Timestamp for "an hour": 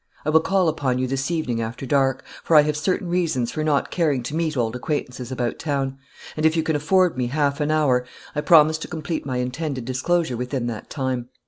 7.61-8.03